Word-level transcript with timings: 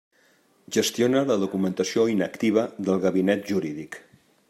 Gestiona 0.77 1.21
la 1.31 1.37
documentació 1.43 2.07
inactiva 2.15 2.67
del 2.89 3.01
Gabinet 3.07 3.49
Jurídic. 3.53 4.05